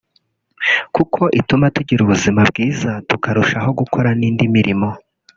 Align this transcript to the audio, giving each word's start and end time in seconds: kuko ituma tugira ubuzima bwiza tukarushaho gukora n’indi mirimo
kuko 0.95 1.21
ituma 1.39 1.65
tugira 1.75 1.99
ubuzima 2.03 2.41
bwiza 2.49 2.89
tukarushaho 3.09 3.69
gukora 3.79 4.09
n’indi 4.19 4.45
mirimo 4.55 4.87